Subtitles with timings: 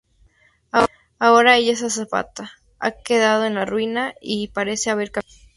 [1.19, 5.37] Ahora ella es azafata, ha quedado en la ruina y parece haber cambiado.